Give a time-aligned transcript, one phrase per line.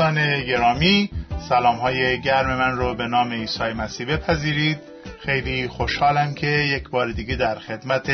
[0.00, 1.10] دوستان گرامی
[1.48, 4.78] سلام های گرم من رو به نام عیسی مسیح بپذیرید.
[5.24, 8.10] خیلی خوشحالم که یک بار دیگه در خدمت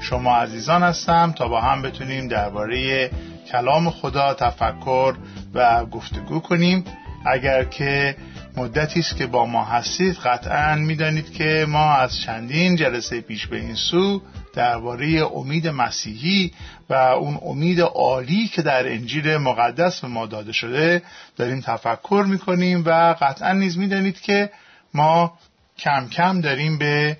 [0.00, 3.10] شما عزیزان هستم تا با هم بتونیم درباره
[3.52, 5.14] کلام خدا تفکر
[5.54, 6.84] و گفتگو کنیم.
[7.26, 8.16] اگر که
[8.56, 13.56] مدتی است که با ما هستید قطعا می‌دانید که ما از چندین جلسه پیش به
[13.56, 14.22] این سو
[14.54, 16.52] درباره امید مسیحی
[16.90, 21.02] و اون امید عالی که در انجیل مقدس به ما داده شده
[21.36, 24.50] داریم تفکر می‌کنیم و قطعا نیز می‌دانید که
[24.94, 25.38] ما
[25.78, 27.16] کم کم داریم به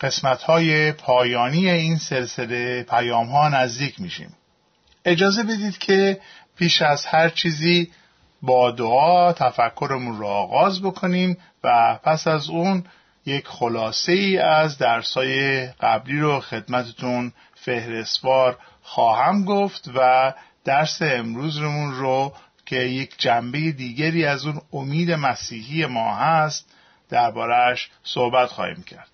[0.00, 4.34] قسمت های پایانی این سلسله پیام ها نزدیک میشیم.
[5.04, 6.20] اجازه بدید که
[6.56, 7.90] پیش از هر چیزی
[8.42, 12.84] با دعا تفکرمون رو آغاز بکنیم و پس از اون
[13.26, 20.32] یک خلاصه ای از درسای قبلی رو خدمتتون فهرستوار خواهم گفت و
[20.64, 22.32] درس امروزمون رو
[22.66, 26.72] که یک جنبه دیگری از اون امید مسیحی ما هست
[27.08, 29.08] دربارهش صحبت خواهیم کرد.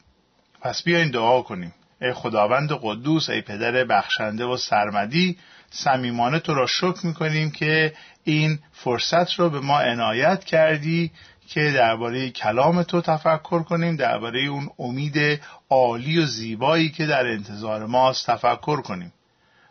[0.61, 1.75] پس بیاین دعا کنیم.
[2.01, 5.39] ای خداوند قدوس ای پدر بخشنده و سرمدی
[5.70, 11.11] صمیمانه تو را شکر می‌کنیم که این فرصت رو به ما عنایت کردی
[11.53, 17.86] که درباره کلام تو تفکر کنیم درباره اون امید عالی و زیبایی که در انتظار
[17.86, 19.12] ماست تفکر کنیم.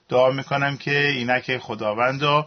[0.09, 2.45] دعا می‌کنم که اینک خداوند و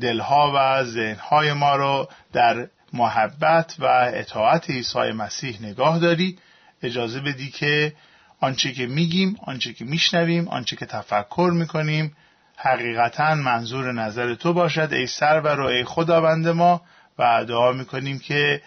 [0.00, 6.38] دلها و ذهنهای ما رو در محبت و اطاعت عیسی مسیح نگاه داری.
[6.82, 7.92] اجازه بدی که
[8.40, 12.16] آنچه که میگیم آنچه که میشنویم آنچه که تفکر می‌کنیم
[12.56, 14.92] حقیقتا منظور نظر تو باشد.
[14.92, 16.82] ای سرور و ای خداوند ما
[17.18, 18.62] و دعا می‌کنیم که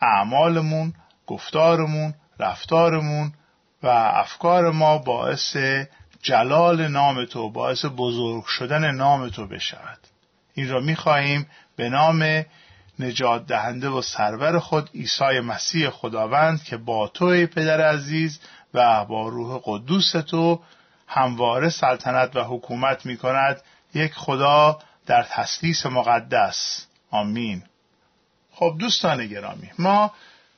[0.00, 0.94] اعمالمون
[1.26, 3.32] گفتارمون رفتارمون
[3.82, 5.56] و افکار ما باعث
[6.22, 9.98] جلال نام تو باعث بزرگ شدن نام تو بشود.
[10.54, 11.46] این را می‌خواهیم
[11.76, 12.44] به نام
[12.98, 18.40] نجات دهنده و سرور خود عیسی مسیح خداوند که با توی پدر عزیز
[18.74, 20.60] و با روح قدوس تو
[21.06, 23.60] همواره سلطنت و حکومت می کند
[23.94, 26.86] یک خدا در تسلیس مقدس.
[27.10, 27.62] آمین.
[28.54, 30.12] خب دوستان گرامی ما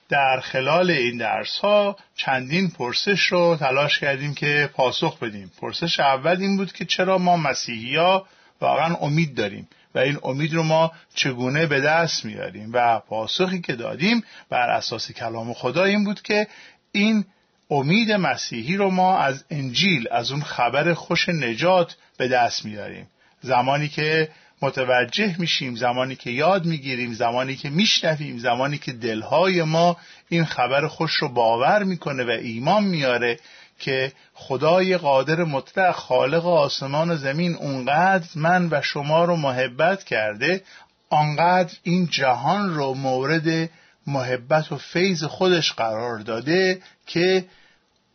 [0.08, 5.52] در خلال این درس ها چندین پرسش رو تلاش کردیم که پاسخ بدیم.
[5.60, 8.26] پرسش اول این بود که چرا ما مسیحی ها
[8.60, 13.72] واقعا امید داریم و این امید رو ما چگونه به دست میاریم و پاسخی که
[13.72, 16.46] دادیم بر اساس کلام خدا این بود که
[16.92, 17.24] این
[17.70, 23.06] امید مسیحی رو ما از انجیل از اون خبر خوش نجات به دست میاریم
[23.40, 24.28] زمانی که
[24.62, 29.97] متوجه میشیم زمانی که یاد می‌گیریم زمانی که میشنویم زمانی که دلهای ما
[30.28, 33.39] این خبر خوش رو باور می‌کنه و ایمان میاره
[33.78, 40.62] که خدای قادر مطلق خالق آسمان و زمین اونقدر من و شما رو محبت کرده
[41.11, 43.71] آنقدر این جهان رو مورد
[44.06, 47.44] محبت و فیض خودش قرار داده که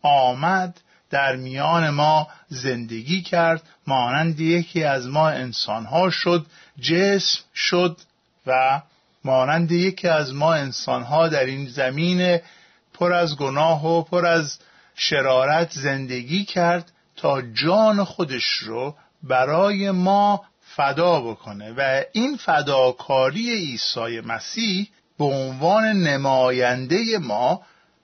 [0.02, 6.46] آمد در میان ما زندگی کرد مانند یکی از ما انسانها شد
[6.82, 7.98] جسم شد
[8.48, 8.82] و
[9.24, 12.40] مانند یکی از ما انسانها در این زمین
[12.94, 14.60] پر از گناه و پر از
[14.96, 20.46] شرارت زندگی کرد تا جان خودش رو برای ما
[20.76, 21.74] فدا بکنه.
[21.78, 24.90] و این فداکاری عیسی مسیح
[25.20, 27.62] به عنوان نماینده ما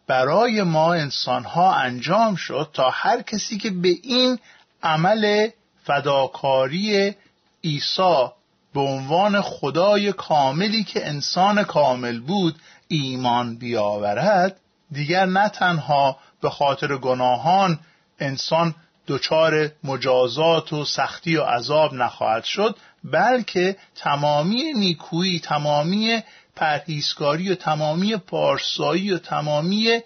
[0.07, 4.40] برای ما انسان ها انجام شد تا هر کسی که به این
[4.84, 5.50] عمل
[5.84, 7.16] فداکاری
[7.63, 8.28] عیسی
[8.73, 12.56] به عنوان خدای کاملی که انسان کامل بود
[12.88, 14.59] ایمان بیاورد
[14.91, 17.79] دیگر نه تنها به خاطر گناهان
[18.19, 18.75] انسان
[19.07, 26.24] دچار مجازات و سختی و عذاب نخواهد شد بلکه تمامی نیکویی تمامی
[26.57, 30.00] پرهیزکاری و تمامی پارسایی و تمامی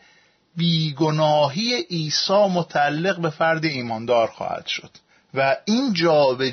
[0.55, 4.89] بیگناهی عیسی متعلق به فرد ایماندار خواهد شد.
[5.33, 5.93] و این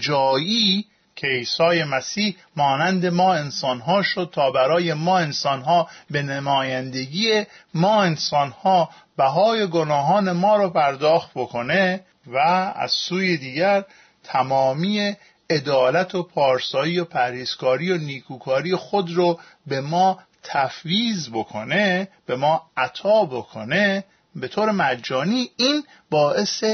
[0.00, 0.86] جایی
[1.16, 8.90] که عیسی مسیح مانند ما انسانها شد تا برای ما انسانها به نمایندگی ما انسانها
[9.16, 12.38] بهای گناهان ما را پرداخت بکنه و
[12.76, 13.84] از سوی دیگر
[14.24, 15.16] تمامی
[15.50, 22.62] عدالت و پارسایی و پرهیزکاری و نیکوکاری خود رو به ما تفویض بکنه به ما
[22.76, 24.04] عطا بکنه
[24.36, 26.64] به طور مجانی این باعث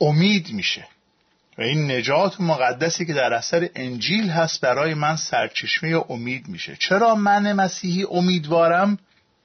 [0.00, 0.86] امید میشه.
[1.58, 6.76] و این نجات مقدسی که در اثر انجیل هست برای من سرچشمه امید میشه.
[6.80, 8.98] چرا من مسیحی امیدوارم؟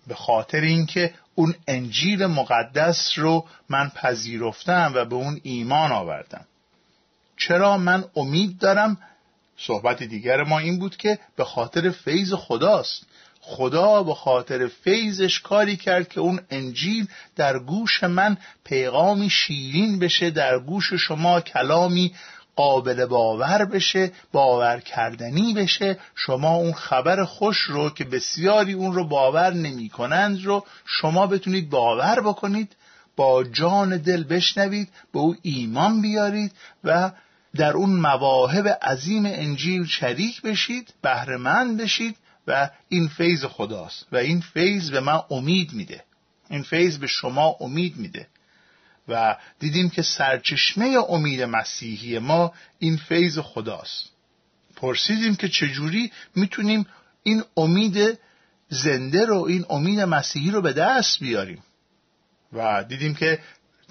[0.07, 6.45] به خاطر اینکه اون انجیل مقدس رو من پذیرفتم و به اون ایمان آوردم.
[7.47, 8.97] چرا من امید دارم؟
[9.57, 13.05] صحبت دیگر ما این بود که به خاطر فیض خداست.
[13.41, 20.29] خدا به خاطر فیضش کاری کرد که اون انجیل در گوش من پیغامی شیرین بشه
[20.29, 22.13] در گوش شما کلامی
[22.55, 25.99] قابل باور بشه باور کردنی بشه.
[26.15, 31.69] شما اون خبر خوش رو که بسیاری اون رو باور نمی کنند رو شما بتونید
[31.69, 32.75] باور بکنید
[33.15, 36.51] با جان دل بشنوید به او ایمان بیارید
[36.83, 37.11] و
[37.56, 42.18] در اون مواهب عظیم انجیل شریک بشید بهرهمند بشید
[42.48, 46.03] و این فیض خداست و این فیض به من امید میده.
[46.50, 48.27] این فیض به شما امید میده.
[49.07, 54.09] و دیدیم که سرچشمه امید مسیحی ما این فیض خداست.
[54.75, 56.86] پرسیدیم که چجوری می‌تونیم
[57.24, 58.19] این امید
[58.69, 61.63] زنده رو این امید مسیحی رو به دست بیاریم.
[62.54, 63.39] و دیدیم که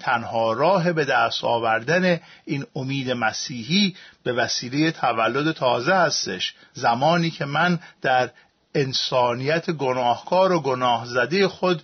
[0.01, 6.53] تنها راه به دست آوردن این امید مسیحی به وسیله تولد تازه هستش.
[6.73, 8.29] زمانی که من در
[8.75, 11.81] انسانیت گناهکار و گناه زده خود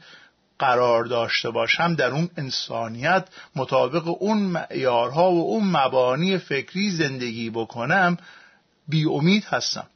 [0.60, 8.18] قرار داشته باشم در اون انسانیت مطابق اون معیارها و اون مبانی فکری زندگی بکنم
[8.88, 9.88] بی امید هستم.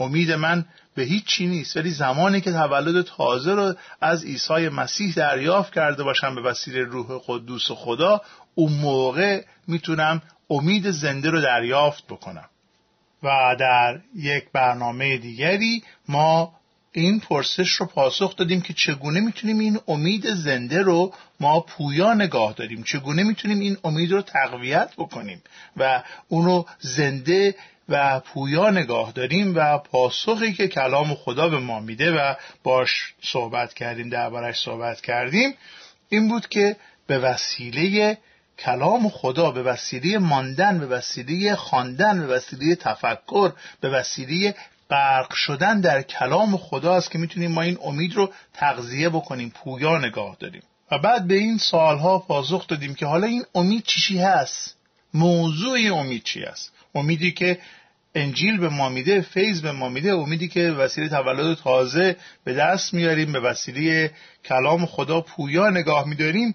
[0.00, 0.64] امید من
[0.94, 1.76] به هیچ چی نیست.
[1.76, 7.20] ولی زمانی که تولد تازه رو از عیسی مسیح دریافت کرده باشم به وسیله روح
[7.26, 8.20] قدوس خدا
[8.54, 12.48] اون موقع می‌تونم امید زنده رو دریافت بکنم.
[13.22, 16.54] و در یک برنامه دیگری ما
[16.92, 22.52] این پرسش رو پاسخ دادیم که چگونه می‌تونیم این امید زنده رو ما پویا نگاه
[22.52, 25.42] داریم؟ چگونه می‌تونیم این امید رو تقویت بکنیم؟
[25.76, 27.54] و اونو زنده
[27.88, 33.74] و پویا نگاه داریم و پاسخی که کلام خدا به ما میده و باش صحبت
[33.74, 35.54] کردیم دربارش صحبت کردیم
[36.08, 36.76] این بود که
[37.06, 38.18] به وسیله
[38.58, 44.54] کلام خدا به وسیله ماندن به وسیله خواندن به وسیله تفکر به وسیله
[44.90, 49.98] غرق شدن در کلام خدا است که می‌تونیم ما این امید رو تغذیه بکنیم پویا
[49.98, 50.62] نگاه داریم.
[50.90, 54.76] و بعد به این سالها پاسخ دادیم که حالا این امید چی هست؟
[55.14, 57.58] موضوع امید چی است امیدی که
[58.14, 60.12] انجیل به ما میده فیض به ما میده.
[60.12, 64.10] امیدی که وسیله تولد تازه به دست میاریم به وسیله
[64.44, 66.54] کلام خدا پویا نگاه میداریم.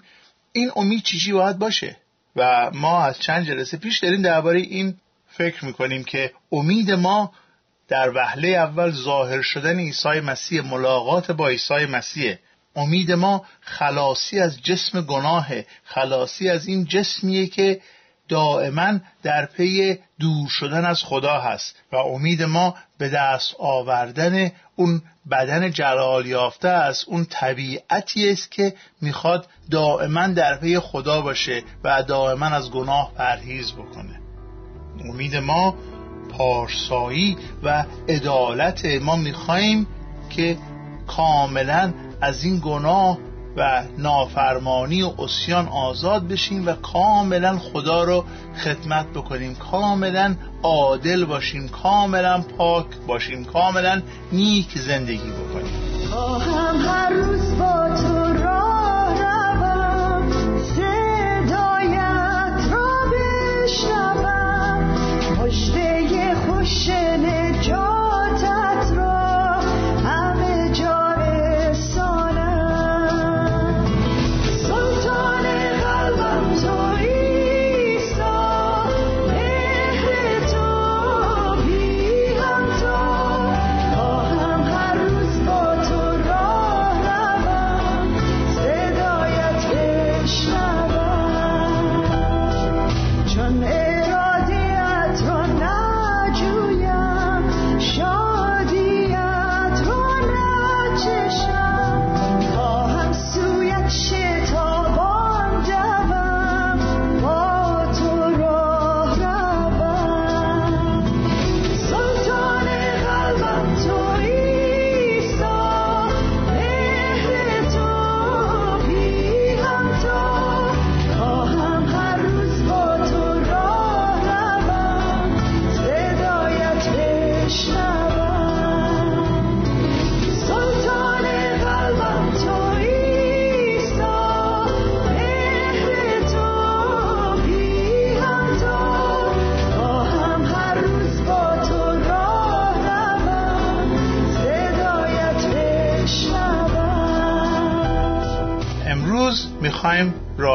[0.51, 1.97] این امید چی باید باشه؟
[2.35, 4.95] و ما از چند جلسه پیش داریم درباره این
[5.27, 7.31] فکر می‌کنیم که امید ما
[7.87, 12.35] در وهله اول ظاهر شدن عیسی مسیح ملاقات با عیسی مسیح.
[12.75, 15.47] امید ما خلاصی از جسم گناه
[15.83, 17.81] خلاصی از این جسمیه که
[18.29, 25.01] دائما در پی دور شدن از خدا هست و امید ما به دست آوردن اون
[25.31, 32.03] بدن جلال یافته است اون طبیعتی است که می‌خواد دائما در پی خدا باشه و
[32.03, 34.19] دائما از گناه پرهیز بکنه.
[34.99, 35.75] امید ما
[36.37, 38.85] پارسایی و عدالت.
[38.85, 39.87] ما می‌خواهیم
[40.29, 40.57] که
[41.07, 43.17] کاملا از این گناه
[43.57, 48.25] و نافرمانی و اسیان آزاد بشیم و کاملا خدا رو
[48.63, 49.55] خدمت بکنیم.
[49.55, 54.01] کاملا عادل باشیم کاملا پاک باشیم کاملا
[54.31, 55.89] نیک زندگی بکنیم.
[56.87, 57.48] هر روز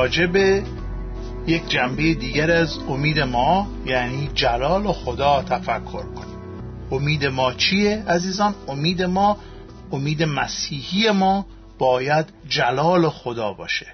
[0.05, 0.63] راجع به
[1.47, 6.39] یک جنبه دیگر از امید ما یعنی جلال خدا تفکر کنیم.
[6.93, 9.39] امید ما چیه عزیزان؟ امید ما
[9.93, 11.47] امید مسیحی ما
[11.79, 13.87] باید جلال خدا باشه.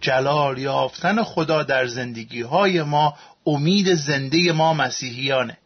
[0.00, 3.14] جلال یافتن خدا در زندگی های ما
[3.46, 5.58] امید زنده ما مسیحیانه.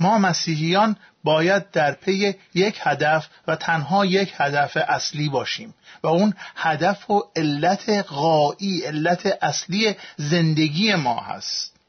[0.00, 6.34] ما مسیحیان باید در پی یک هدف و تنها یک هدف اصلی باشیم و اون
[6.56, 11.80] هدف و علت غایی علت اصلی زندگی ما هست.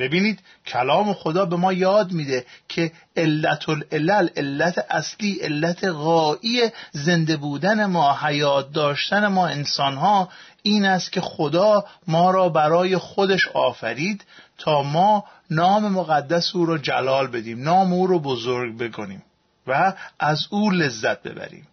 [0.00, 7.36] ببینید کلام خدا به ما یاد میده که علت العلل علت اصلی علت غایی زنده
[7.36, 10.28] بودن ما حیات داشتن ما انسان ها
[10.62, 14.24] این است که خدا ما را برای خودش آفرید
[14.58, 19.22] تا ما نام مقدس او را جلال بدیم نام او را بزرگ بکنیم
[19.66, 21.66] و از او لذت ببریم.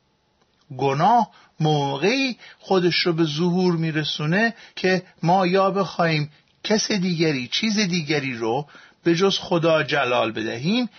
[0.77, 6.31] گناه موقعی خودش رو به ظهور میرسونه که ما یا بخواهیم
[6.63, 8.67] کس دیگری چیز دیگری رو
[9.03, 10.89] به جز خدا جلال بدهیم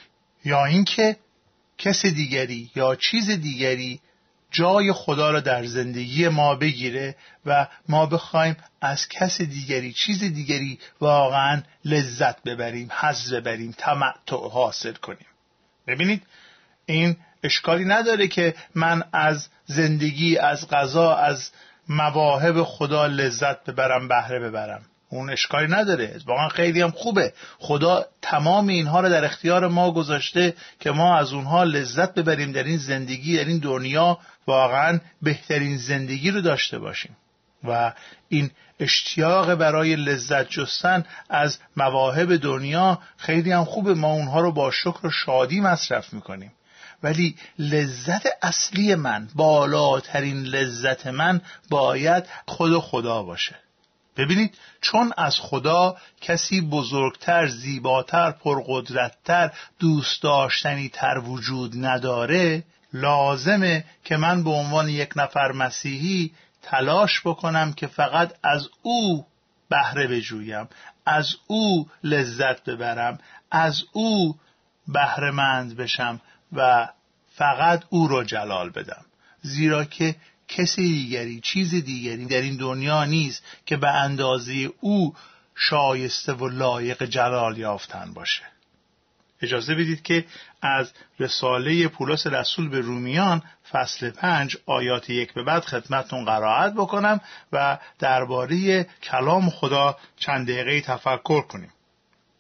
[0.45, 1.17] یا اینکه
[1.79, 4.01] کس دیگری یا چیز دیگری
[4.51, 10.79] جای خدا را در زندگی ما بگیره و ما بخوایم از کس دیگری چیز دیگری
[11.01, 15.27] واقعا لذت ببریم حظ ببریم تمتع حاصل کنیم.
[15.87, 16.23] ببینید
[16.87, 21.51] این اشکالی نداره که من از زندگی از غذا از
[21.89, 24.83] مواهب خدا لذت ببرم بهره ببرم.
[25.11, 26.21] اون اشکالی نداره.
[26.27, 27.33] واقعا خیلی هم خوبه.
[27.59, 32.65] خدا تمام اینها رو در اختیار ما گذاشته که ما از اونها لذت ببریم در
[32.65, 34.19] این زندگی در این دنیا.
[34.47, 37.17] واقعا بهترین زندگی رو داشته باشیم.
[37.65, 37.93] و
[38.29, 38.51] این
[38.81, 43.95] اشتیاق برای لذت جستن از مواهب دنیا خیلی هم خوبه.
[43.95, 46.53] ما اونها رو با شکر و شادی مصرف می‌کنیم.
[47.03, 53.57] ولی لذت اصلی من بالاترین لذت من باید خود خدا باشه.
[54.19, 64.17] ببینید چون از خدا کسی بزرگتر زیباتر پرقدرتتر دوست داشتنی تر وجود نداره لازمه که
[64.17, 66.33] من به عنوان یک نفر مسیحی
[66.63, 69.27] تلاش بکنم که فقط از او
[69.69, 70.69] بهره بجویم
[71.07, 73.19] از او لذت ببرم
[73.51, 74.39] از او
[74.89, 76.21] بهرهمند بشم
[76.53, 76.89] و
[77.35, 79.05] فقط او را جلال بدم.
[79.43, 80.17] زیرا که
[80.49, 85.15] کسی دیگری چیز دیگری در این دنیا نیست که به اندازه او
[85.55, 88.43] شایسته و لایق جلال یافتن باشه.
[89.43, 90.25] اجازه بدید که
[90.63, 97.21] از رساله پولس رسول به رومیان فصل پنج آیات یک به بعد خدمتتون قرائت بکنم
[97.53, 101.73] و درباره کلام خدا چند دقیقه تفکر کنیم.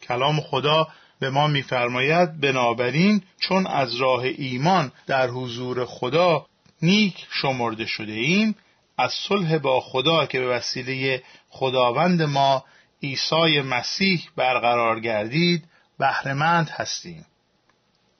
[0.02, 0.88] کلام خدا
[1.20, 6.46] به ما میفرماید بنابراین چون از راه ایمان در حضور خدا
[6.82, 8.54] نیک شمرده شده ایم.
[8.98, 12.64] از صلح با خدا که به وسیله خداوند ما
[13.02, 15.64] عیسی مسیح برقرار گردید
[15.98, 17.26] بهرهمند هستیم.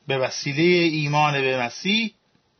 [0.06, 2.12] به وسیله ایمان به مسیح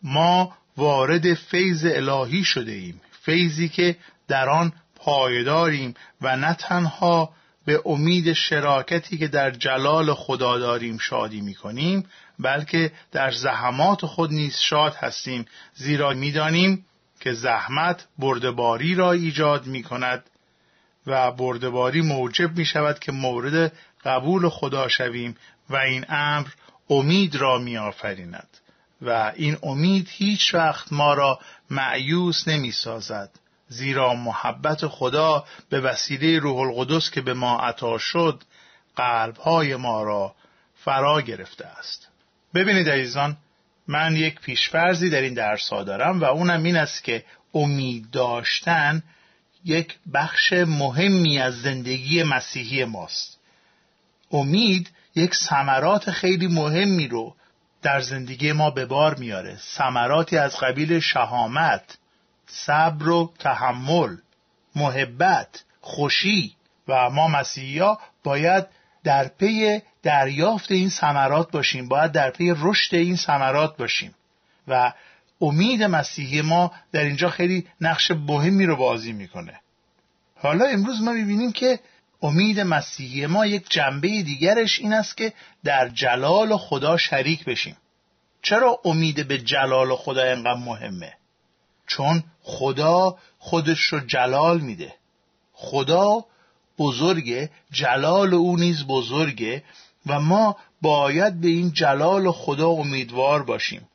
[0.02, 3.00] ما وارد فیض الهی شده ایم.
[3.22, 3.96] فیضی که
[4.28, 7.32] در آن پایداریم و نه تنها
[7.64, 12.06] به امید شراکتی که در جلال خدا داریم شادی می کنیم
[12.38, 16.84] بلکه در زحمات خود نیز شاد هستیم زیرا می‌دانیم
[17.20, 20.24] که زحمت بردباری را ایجاد می کند
[21.06, 23.72] و بردباری موجب می شود که مورد
[24.04, 25.36] قبول خدا شویم
[25.70, 26.48] و این امر
[26.90, 28.48] امید را می آفریند
[29.02, 31.40] و این امید هیچ وقت ما را
[31.70, 33.30] معیوس نمی سازد
[33.68, 38.42] زیرا محبت خدا به وسیله روح القدس که به ما عطا شد
[38.96, 40.34] قلبهای ما را
[40.76, 42.07] فرا گرفته است.
[42.54, 43.36] ببینید عزیزان
[43.88, 47.24] من یک پیشفرزی در این درس ها دارم و اونم این است که
[47.54, 49.02] امید داشتن
[49.64, 53.38] یک بخش مهمی از زندگی مسیحی ماست.
[54.32, 57.34] امید یک ثمرات خیلی مهمی رو
[57.82, 59.58] در زندگی ما به بار میاره.
[59.76, 61.98] ثمراتی از قبیل شهامت
[62.46, 64.16] صبر و تحمل
[64.76, 66.54] محبت خوشی
[66.88, 68.66] و ما مسیحی باید
[69.08, 71.88] در پی دریافت این ثمرات باشیم.
[71.88, 74.14] باید در پی رشد این ثمرات باشیم.
[74.68, 74.92] و
[75.40, 79.60] امید مسیحی ما در اینجا خیلی نقش مهمی رو بازی می‌کنه.
[80.36, 81.80] حالا امروز ما می‌بینیم که
[82.22, 85.32] امید مسیحی ما یک جنبه دیگرش این است که
[85.64, 87.76] در جلال خدا شریک بشیم.
[88.42, 91.12] چرا امید به جلال خدا اینقدر مهمه؟
[91.86, 94.94] چون خدا خودش رو جلال میده.
[95.52, 96.24] خدا
[96.78, 99.62] بزرگه جلال او نیز بزرگه
[100.06, 103.88] و ما باید به این جلال خدا امیدوار باشیم.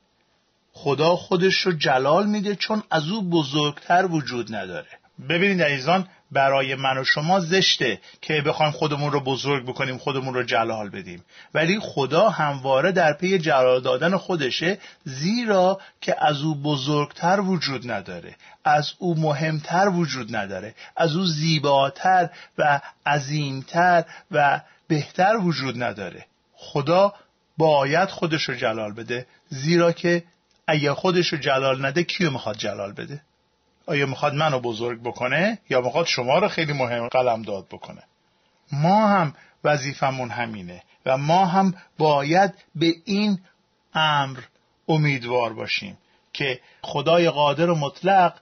[0.74, 4.88] خدا خودش رو جلال میده چون از او بزرگتر وجود نداره.
[5.30, 10.44] ببینید عزیزان برای من و شما زشته که بخوایم خودمون رو بزرگ بکنیم خودمون رو
[10.44, 11.24] جلال بدیم.
[11.54, 18.36] ولی خدا همواره در پی جلال دادن خودشه زیرا که از او بزرگتر وجود نداره
[18.66, 26.26] از او مهمتر وجود نداره از او زیباتر و عظیمتر و بهتر وجود نداره.
[26.56, 27.14] خدا
[27.58, 30.24] باید خودش رو جلال بده زیرا که
[30.68, 33.22] اگه خودش رو جلال نده کیو می‌خواد جلال بده؟
[33.86, 38.04] آیا می‌خواد منو بزرگ بکنه یا می‌خواد شما رو خیلی مهم قلم داد بکنه؟
[38.72, 43.40] ما هم وظیفمون همینه و ما هم باید به این
[43.94, 44.40] امر
[44.88, 45.98] امیدوار باشیم
[46.34, 48.34] که خدای قادر و مطلق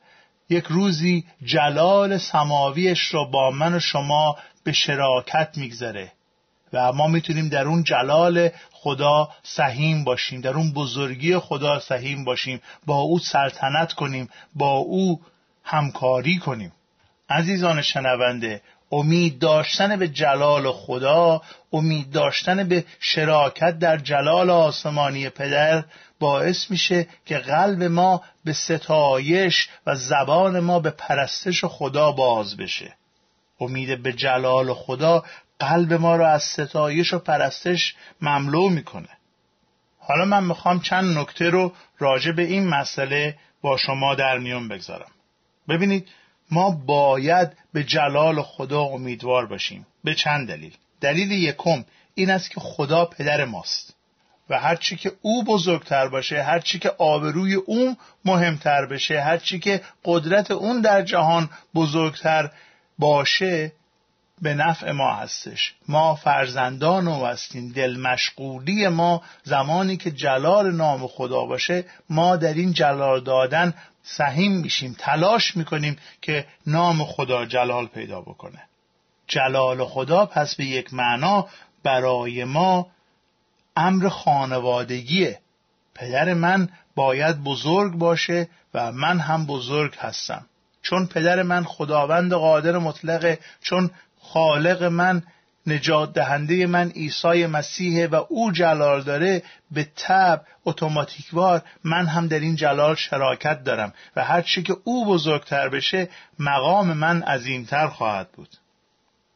[0.50, 6.12] یک روزی جلال سماویش را با من و شما به شراکت میگذره
[6.74, 12.62] و ما می‌تونیم در اون جلال خدا سهیم باشیم در اون بزرگی خدا سهیم باشیم
[12.86, 15.22] با او سلطنت کنیم با او
[15.64, 16.72] همکاری کنیم.
[17.30, 21.42] عزیزان شنونده امید داشتن به جلال خدا
[21.74, 25.84] امید داشتن به شراکت در جلال آسمانی پدر
[26.20, 32.94] باعث میشه که قلب ما به ستایش و زبان ما به پرستش خدا باز بشه.
[33.60, 35.24] امید به جلال خدا
[35.60, 39.10] قلب ما را از ستایش و پرستش مملو می‌کنه.
[40.00, 45.12] حالا من می‌خوام چند نکته رو راجع به این مسئله با شما در میون بگذارم.
[45.70, 46.08] ببینید
[46.52, 49.88] ما باید به جلال خدا امیدوار باشیم.
[50.04, 53.96] به چند دلیل؟ دلیل یکم این است که خدا پدر ماست
[54.50, 60.52] و هرچی که او بزرگتر باشه هرچی که آبروی او مهمتر بشه هرچی که قدرت
[60.52, 62.52] اون در جهان بزرگتر
[63.00, 63.72] باشه
[64.42, 65.74] به نفع ما هستش.
[65.88, 72.54] ما فرزندان او هستیم دل مشغولی ما زمانی که جلال نام خدا باشه ما در
[72.54, 78.64] این جلال دادن سهیم میشیم تلاش می‌کنیم که نام خدا جلال پیدا بکنه.
[79.28, 81.48] جلال خدا پس به یک معنا
[81.84, 82.88] برای ما
[83.76, 85.40] امر خانوادگیه.
[85.96, 90.46] پدر من باید بزرگ باشه و من هم بزرگ هستم.
[90.82, 95.24] چون پدر من خداوند قادر مطلقه چون خالق من
[95.68, 102.40] نجات دهنده من عیسی مسیح و او جلال داره به تب اتوماتیکوار من هم در
[102.40, 108.32] این جلال شراکت دارم و هر چی که او بزرگتر بشه مقام من عظیمتر خواهد
[108.32, 108.50] بود.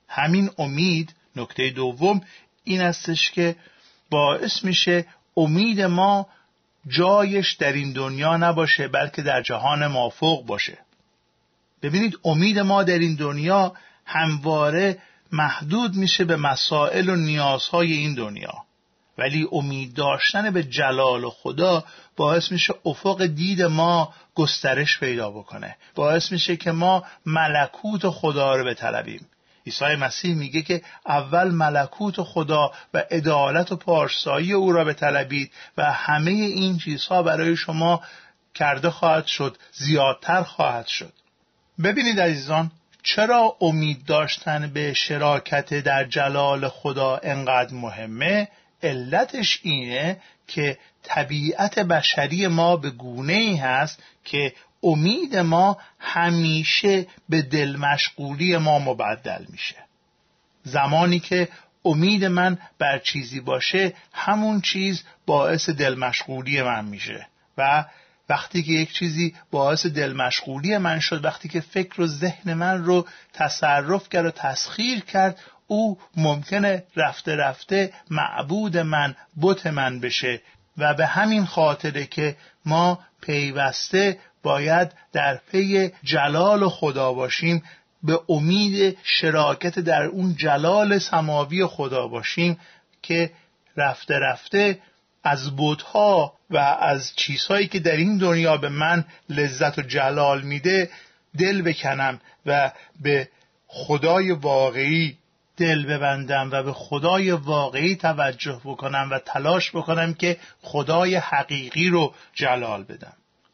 [0.07, 2.21] همین امید نکته دوم
[2.63, 3.55] این استش که
[4.09, 5.05] باعث میشه
[5.37, 6.27] امید ما
[6.87, 10.77] جایش در این دنیا نباشه بلکه در جهان مافوق باشه.
[11.81, 13.73] ببینید امید ما در این دنیا
[14.05, 14.97] همواره
[15.35, 18.53] محدود میشه به مسائل و نیازهای این دنیا.
[19.17, 21.83] ولی امید داشتن به جلال خدا
[22.15, 25.75] باعث میشه افق دید ما گسترش پیدا بکنه.
[25.95, 29.27] باعث میشه که ما ملکوت خدا رو بطلبیم.
[29.65, 35.91] عیسی مسیح میگه که اول ملکوت خدا و عدالت و پارسایی او را بطلبید و
[35.91, 38.01] همه این چیزها برای شما
[38.55, 41.13] کرده خواهد شد زیادتر خواهد شد.
[41.83, 42.71] ببینید عزیزان
[43.05, 48.47] چرا امید داشتن به شراکت در جلال خدا انقدر مهمه؟
[48.83, 57.41] علتش اینه که طبیعت بشری ما به گونه ای هست که امید ما همیشه به
[57.41, 59.75] دل مشغولی ما مبدل میشه.
[60.63, 61.49] زمانی که
[61.85, 67.85] امید من بر چیزی باشه همون چیز باعث دل مشغولی من میشه و
[68.29, 72.83] وقتی که یک چیزی باعث دل مشغولی من شد وقتی که فکر و ذهن من
[72.83, 80.41] رو تصرف کرد و تسخیر کرد او ممکنه رفته رفته معبود من بت من بشه.
[80.77, 82.35] و به همین خاطره که
[82.65, 87.63] ما پیوسته باید در پی جلال خدا باشیم
[88.03, 92.59] به امید شراکت در اون جلال سماوی خدا باشیم
[93.01, 93.31] که
[93.77, 94.79] رفته رفته
[95.25, 100.89] از بودها و از چیزهایی که در این دنیا به من لذت و جلال میده
[101.37, 103.29] دل بکنم و به
[103.67, 105.17] خدای واقعی
[105.57, 112.13] دل ببندم و به خدای واقعی توجه بکنم و تلاش بکنم که خدای حقیقی رو
[112.33, 113.13] جلال بدم.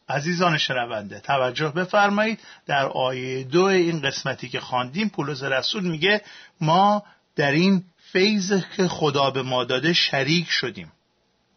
[0.10, 2.40] عزیزان شنونده توجه بفرمایید.
[2.66, 6.22] در آیه دو این قسمتی که خواندیم پولس رسول میگه
[6.62, 7.04] ما
[7.36, 10.92] در این فیض که خدا به ما داده شریک شدیم.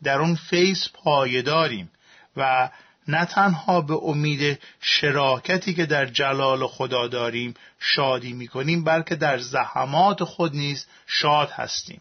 [0.02, 1.90] در اون فیض پایداریم
[2.36, 2.70] و
[3.08, 10.24] نه تنها به امید شراکتی که در جلال خدا داریم شادی می‌کنیم بلکه در زحمات
[10.24, 12.00] خود نیز شاد هستیم.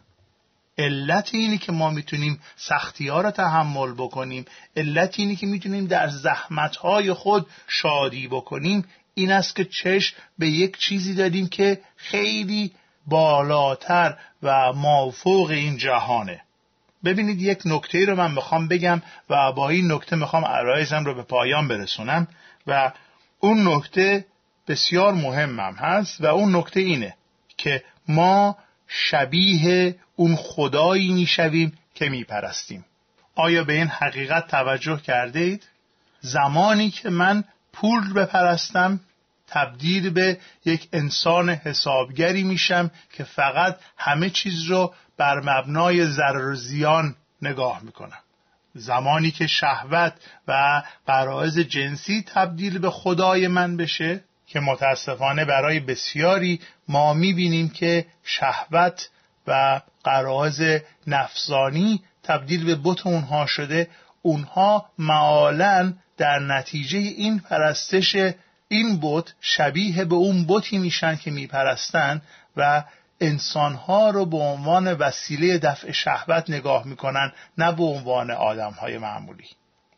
[0.78, 4.46] علت اینی که ما می‌تونیم سختی ها را تحمل بکنیم.
[4.78, 8.86] علت اینی که می‌تونیم در زحمت های خود شادی بکنیم.
[9.14, 12.72] این است که چشم به یک چیزی داریم که خیلی
[13.08, 16.42] بالاتر و مافوق این جهانه.
[17.06, 21.24] ببینید یک نکته رو من می‌خوام بگم و با این نکته می‌خوام عرایزم رو به
[21.24, 22.28] پایان برسونم
[22.68, 22.92] و
[23.40, 24.26] اون نکته
[24.68, 27.16] بسیار مهمم هست و اون نکته اینه
[27.58, 32.86] که ما شبیه اون خدایی می‌شویم که میپرستیم
[33.36, 35.68] آیا به این حقیقت توجه کرده اید؟
[36.20, 39.00] زمانی که من پول بپرستم
[39.54, 47.16] تبدیل به یک انسان حسابگری میشم که فقط همه چیز رو بر مبنای ضرر زیان
[47.42, 48.20] نگاه می‌کنم.
[48.76, 50.14] زمانی که شهوت
[50.48, 58.06] و قرائز جنسی تبدیل به خدای من بشه که متاسفانه برای بسیاری ما می‌بینیم که
[58.24, 59.10] شهوت
[59.48, 60.62] و قرائز
[61.08, 63.90] نفسانی تبدیل به بت اونها شده
[64.22, 68.16] اونها معالا در نتیجه این پرستش
[68.68, 72.22] این بت شبیه به اون بتی میشن که میپرستن
[72.58, 72.84] و
[73.22, 79.48] انسانها رو به عنوان وسیله دفع شهوت نگاه می‌کنن نه به عنوان آدمهای معمولی.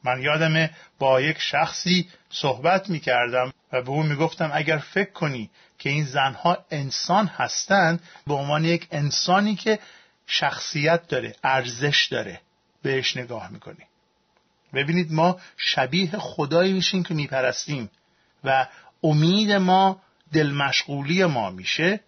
[0.03, 5.49] من یادمه با یک شخصی صحبت می‌کردم و به اون می‌گفتم اگر فکر کنی
[5.79, 9.79] که این زنها انسان هستند به عنوان یک انسانی که
[10.27, 12.41] شخصیت داره ارزش داره
[12.81, 13.85] بهش نگاه می‌کنی.
[14.73, 17.89] ببینید ما شبیه خدایی میشیم که میپرستیم.
[18.45, 18.67] و
[19.03, 20.01] امید ما
[20.33, 21.99] دل مشغولی ما میشه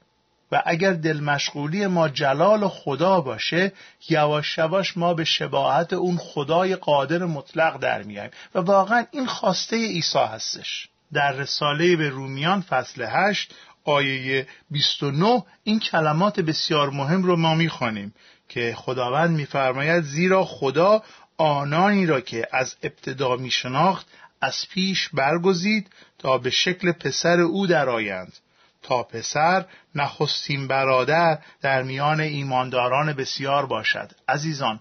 [0.52, 3.72] و اگر دل مشغولی ما جلال خدا باشه
[4.10, 9.76] یواش یواش ما به شباهت اون خدای قادر مطلق در میاییم و واقعا این خواسته
[9.76, 10.88] عیسی هستش.
[11.14, 18.14] در رساله به رومیان فصل 8 آیه 29 این کلمات بسیار مهم رو ما می‌خوانیم
[18.50, 21.04] که خداوند میفرماید زیرا خدا
[21.38, 24.08] آنانی را که از ابتدا میشناخت
[24.42, 28.34] از پیش برگزید تا به شکل پسر او درآیند.
[28.82, 34.12] تا پسر نخستین برادر در میان ایمانداران بسیار باشد.
[34.28, 34.80] عزیزان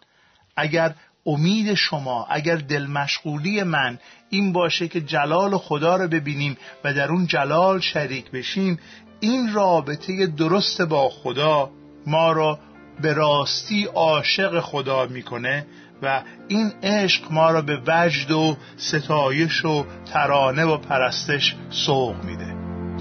[0.56, 0.94] اگر
[1.26, 3.98] امید شما اگر دل مشغولی من
[4.30, 8.78] این باشه که جلال خدا رو ببینیم و در اون جلال شریک بشیم
[9.20, 11.70] این رابطه درست با خدا
[12.06, 12.58] ما را
[13.00, 15.66] به راستی عاشق خدا می‌کنه.
[16.02, 22.54] و این عشق ما را به وجد و ستایش و ترانه و پرستش سوق میده.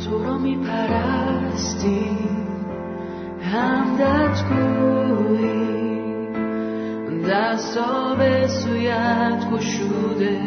[0.05, 2.05] تو را میپرستی
[3.53, 5.95] همدت گویی
[7.29, 10.41] دستا به سویت گشوده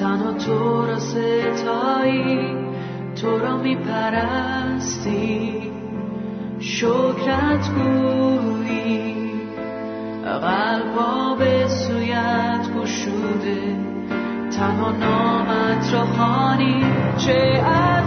[0.00, 2.56] تنها تو را ستایی.
[3.22, 5.16] تو را میپرستی
[6.58, 9.15] شکرت گویی
[10.26, 13.76] قلبا به سویت گشوده.
[14.50, 16.84] تنها نامت را خانی
[17.16, 18.05] چه عظیمی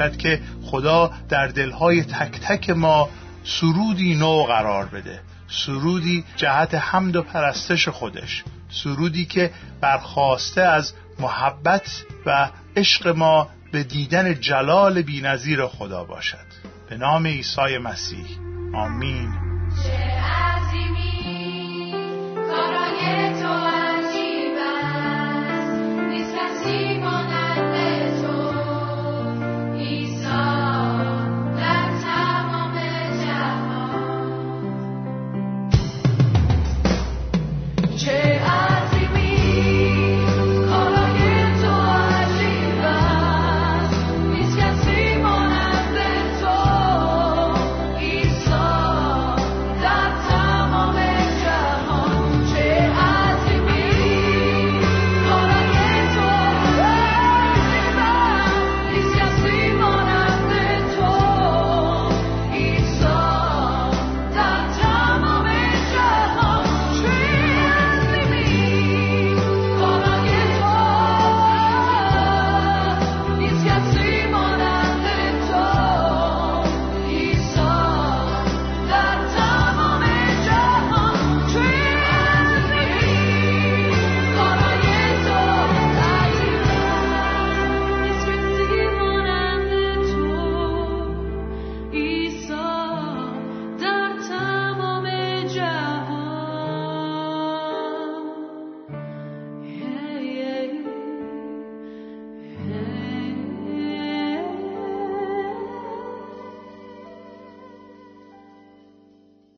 [0.00, 3.08] باشد که خدا در دلهای تک تک ما
[3.44, 5.20] سرودی نو قرار بده.
[5.48, 8.44] سرودی جهت حمد و پرستش خودش.
[8.70, 16.46] سرودی که برخواسته از محبت و عشق ما به دیدن جلال بینظیر خدا باشد.
[16.88, 18.26] به نام عیسی مسیح.
[18.74, 19.32] آمین.